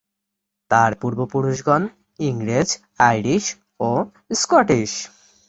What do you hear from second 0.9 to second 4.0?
পূর্বপুরুষগণ ইংরেজ, আইরিশ ও